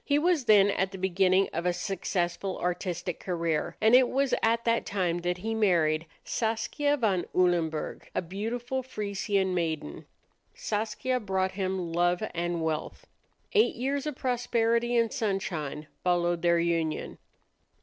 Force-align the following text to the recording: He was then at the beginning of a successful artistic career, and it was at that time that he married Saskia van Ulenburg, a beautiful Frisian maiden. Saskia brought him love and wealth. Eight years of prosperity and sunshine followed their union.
He 0.03 0.17
was 0.17 0.45
then 0.45 0.71
at 0.71 0.91
the 0.91 0.97
beginning 0.97 1.47
of 1.53 1.67
a 1.67 1.73
successful 1.73 2.57
artistic 2.57 3.19
career, 3.19 3.77
and 3.79 3.93
it 3.93 4.09
was 4.09 4.33
at 4.41 4.65
that 4.65 4.83
time 4.83 5.19
that 5.19 5.37
he 5.37 5.53
married 5.53 6.07
Saskia 6.23 6.97
van 6.97 7.25
Ulenburg, 7.35 8.09
a 8.15 8.21
beautiful 8.23 8.81
Frisian 8.81 9.53
maiden. 9.53 10.07
Saskia 10.55 11.19
brought 11.19 11.51
him 11.51 11.93
love 11.93 12.23
and 12.33 12.63
wealth. 12.63 13.05
Eight 13.53 13.75
years 13.75 14.07
of 14.07 14.15
prosperity 14.15 14.95
and 14.97 15.13
sunshine 15.13 15.85
followed 16.03 16.41
their 16.41 16.57
union. 16.57 17.19